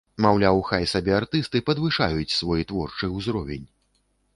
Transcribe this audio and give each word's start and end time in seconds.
Маўляў, 0.25 0.61
хай 0.69 0.87
сабе 0.93 1.13
артысты 1.19 1.63
падвышаюць 1.69 2.37
свой 2.41 2.61
творчы 2.73 3.15
ўзровень. 3.17 3.67